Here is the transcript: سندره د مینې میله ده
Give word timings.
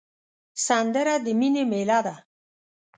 سندره 0.65 1.15
د 1.25 1.25
مینې 1.39 1.63
میله 1.71 1.99
ده 2.05 2.15